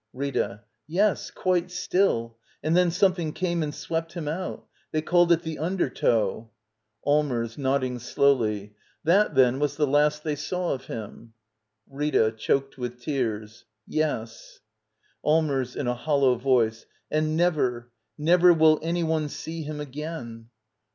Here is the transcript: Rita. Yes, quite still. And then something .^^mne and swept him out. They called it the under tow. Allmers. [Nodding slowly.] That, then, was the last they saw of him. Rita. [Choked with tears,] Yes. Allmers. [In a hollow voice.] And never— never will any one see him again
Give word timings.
Rita. 0.13 0.63
Yes, 0.87 1.29
quite 1.29 1.69
still. 1.69 2.37
And 2.63 2.75
then 2.75 2.89
something 2.89 3.33
.^^mne 3.35 3.61
and 3.61 3.71
swept 3.75 4.13
him 4.13 4.27
out. 4.27 4.65
They 4.91 5.03
called 5.03 5.31
it 5.31 5.43
the 5.43 5.59
under 5.59 5.91
tow. 5.91 6.49
Allmers. 7.05 7.55
[Nodding 7.55 7.99
slowly.] 7.99 8.73
That, 9.03 9.35
then, 9.35 9.59
was 9.59 9.75
the 9.77 9.85
last 9.85 10.23
they 10.23 10.35
saw 10.35 10.73
of 10.73 10.85
him. 10.85 11.33
Rita. 11.87 12.31
[Choked 12.35 12.79
with 12.79 12.99
tears,] 12.99 13.65
Yes. 13.85 14.61
Allmers. 15.23 15.75
[In 15.75 15.85
a 15.85 15.93
hollow 15.93 16.33
voice.] 16.33 16.87
And 17.11 17.37
never— 17.37 17.91
never 18.17 18.53
will 18.53 18.79
any 18.81 19.03
one 19.03 19.29
see 19.29 19.61
him 19.61 19.79
again 19.79 20.49